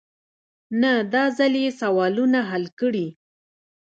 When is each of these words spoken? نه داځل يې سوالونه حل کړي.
نه 0.81 0.91
داځل 1.13 1.53
يې 1.63 1.69
سوالونه 1.81 2.39
حل 2.49 2.65
کړي. 2.79 3.07